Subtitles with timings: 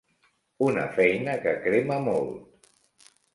[0.67, 2.73] Una feina que crema molt.